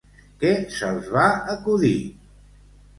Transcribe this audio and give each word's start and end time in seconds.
Què 0.43 0.53
se'ls 0.77 1.11
va 1.19 1.27
acudir? 1.57 1.95